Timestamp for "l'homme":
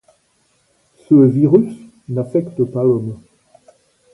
2.83-3.19